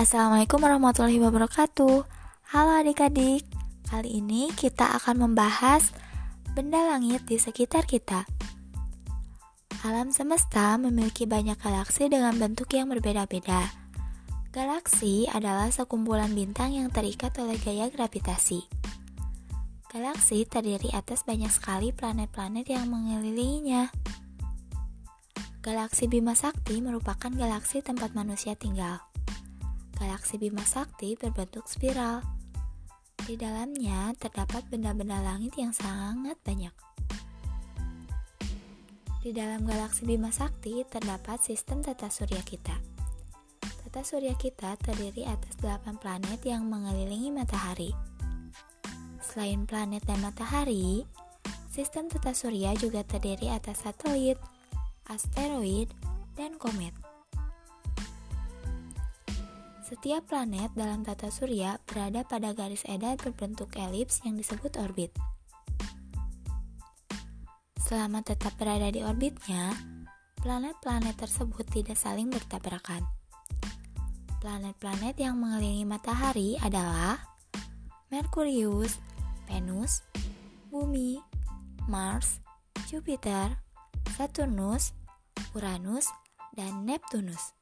Assalamualaikum 0.00 0.64
warahmatullahi 0.64 1.20
wabarakatuh. 1.20 2.08
Halo 2.56 2.72
adik-adik 2.80 3.44
Kali 3.84 4.24
ini 4.24 4.48
kita 4.48 4.96
akan 4.96 5.28
membahas 5.28 5.92
benda 6.56 6.80
langit 6.88 7.28
di 7.28 7.36
sekitar 7.36 7.84
kita. 7.84 8.24
Alam 9.84 10.08
semesta 10.08 10.80
memiliki 10.80 11.28
banyak 11.28 11.60
galaksi 11.60 12.08
dengan 12.08 12.32
bentuk 12.40 12.72
yang 12.72 12.88
berbeda-beda. 12.88 13.68
Galaksi 14.56 15.28
adalah 15.28 15.68
sekumpulan 15.68 16.32
bintang 16.32 16.72
yang 16.72 16.88
terikat 16.88 17.36
oleh 17.36 17.60
gaya 17.60 17.92
gravitasi. 17.92 18.72
Galaksi 19.92 20.48
terdiri 20.48 20.96
atas 20.96 21.28
banyak 21.28 21.52
sekali 21.52 21.92
planet-planet 21.92 22.72
yang 22.72 22.88
mengelilinginya. 22.88 23.92
Galaksi 25.60 26.08
Bima 26.08 26.32
Sakti 26.32 26.80
merupakan 26.80 27.28
galaksi 27.28 27.84
tempat 27.84 28.16
manusia 28.16 28.56
tinggal. 28.56 29.09
Galaksi 30.00 30.40
Bima 30.40 30.64
Sakti 30.64 31.12
berbentuk 31.12 31.68
spiral. 31.68 32.24
Di 33.20 33.36
dalamnya 33.36 34.16
terdapat 34.16 34.64
benda-benda 34.72 35.20
langit 35.20 35.52
yang 35.60 35.76
sangat 35.76 36.40
banyak. 36.40 36.72
Di 39.20 39.36
dalam 39.36 39.68
galaksi 39.68 40.08
Bima 40.08 40.32
Sakti 40.32 40.80
terdapat 40.88 41.44
sistem 41.44 41.84
tata 41.84 42.08
surya 42.08 42.40
kita. 42.40 42.80
Tata 43.60 44.00
surya 44.00 44.32
kita 44.40 44.80
terdiri 44.80 45.28
atas 45.28 45.60
8 45.60 46.00
planet 46.00 46.40
yang 46.48 46.64
mengelilingi 46.64 47.28
matahari. 47.28 47.92
Selain 49.20 49.68
planet 49.68 50.00
dan 50.08 50.24
matahari, 50.24 51.04
sistem 51.68 52.08
tata 52.08 52.32
surya 52.32 52.72
juga 52.72 53.04
terdiri 53.04 53.52
atas 53.52 53.84
satelit, 53.84 54.40
asteroid, 55.12 55.92
dan 56.40 56.56
komet. 56.56 57.09
Setiap 59.90 60.30
planet 60.30 60.70
dalam 60.78 61.02
tata 61.02 61.34
surya 61.34 61.74
berada 61.82 62.22
pada 62.22 62.54
garis 62.54 62.86
edar 62.86 63.18
berbentuk 63.18 63.74
elips 63.74 64.22
yang 64.22 64.38
disebut 64.38 64.78
orbit. 64.78 65.10
Selama 67.82 68.22
tetap 68.22 68.54
berada 68.54 68.86
di 68.94 69.02
orbitnya, 69.02 69.74
planet-planet 70.46 71.18
tersebut 71.18 71.66
tidak 71.66 71.98
saling 71.98 72.30
bertabrakan. 72.30 73.02
Planet-planet 74.38 75.18
yang 75.18 75.42
mengelilingi 75.42 75.82
matahari 75.82 76.54
adalah 76.62 77.18
Merkurius, 78.14 78.94
Venus, 79.50 80.06
Bumi, 80.70 81.18
Mars, 81.90 82.38
Jupiter, 82.86 83.58
Saturnus, 84.14 84.94
Uranus, 85.50 86.06
dan 86.54 86.86
Neptunus. 86.86 87.58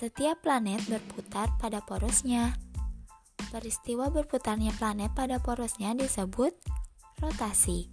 Setiap 0.00 0.40
planet 0.40 0.80
berputar 0.88 1.52
pada 1.60 1.84
porosnya. 1.84 2.56
Peristiwa 3.52 4.08
berputarnya 4.08 4.72
planet 4.80 5.12
pada 5.12 5.36
porosnya 5.44 5.92
disebut 5.92 6.56
rotasi. 7.20 7.92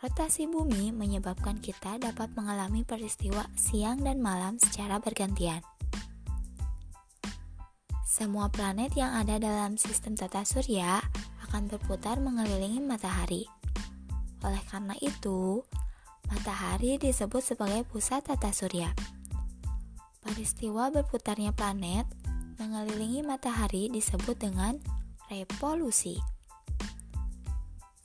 Rotasi 0.00 0.48
bumi 0.48 0.88
menyebabkan 0.88 1.60
kita 1.60 2.00
dapat 2.00 2.32
mengalami 2.32 2.80
peristiwa 2.88 3.44
siang 3.60 4.00
dan 4.00 4.24
malam 4.24 4.56
secara 4.56 4.96
bergantian. 4.96 5.60
Semua 8.08 8.48
planet 8.48 8.96
yang 8.96 9.12
ada 9.12 9.36
dalam 9.36 9.76
sistem 9.76 10.16
tata 10.16 10.48
surya 10.48 10.96
akan 11.44 11.68
berputar 11.68 12.24
mengelilingi 12.24 12.80
matahari. 12.80 13.44
Oleh 14.40 14.64
karena 14.72 14.96
itu, 15.04 15.60
matahari 16.32 16.96
disebut 16.96 17.44
sebagai 17.44 17.84
pusat 17.84 18.24
tata 18.24 18.48
surya. 18.48 19.19
Peristiwa 20.20 20.92
berputarnya 20.92 21.56
planet 21.56 22.04
mengelilingi 22.60 23.24
matahari 23.24 23.88
disebut 23.88 24.36
dengan 24.36 24.76
revolusi. 25.32 26.20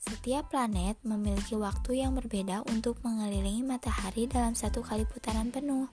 Setiap 0.00 0.48
planet 0.48 0.96
memiliki 1.04 1.58
waktu 1.58 2.00
yang 2.00 2.16
berbeda 2.16 2.64
untuk 2.72 2.96
mengelilingi 3.04 3.66
matahari 3.66 4.24
dalam 4.24 4.56
satu 4.56 4.80
kali 4.80 5.04
putaran 5.04 5.52
penuh. 5.52 5.92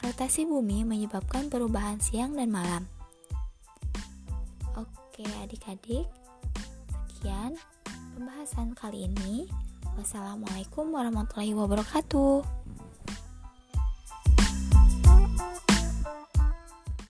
Rotasi 0.00 0.46
bumi 0.46 0.86
menyebabkan 0.86 1.50
perubahan 1.50 1.98
siang 2.00 2.38
dan 2.38 2.48
malam. 2.52 2.88
Oke, 4.78 5.26
adik-adik, 5.44 6.08
sekian 7.08 7.58
pembahasan 8.16 8.72
kali 8.78 9.10
ini. 9.10 9.48
Wassalamualaikum 9.98 10.88
warahmatullahi 10.92 11.52
wabarakatuh. 11.52 12.59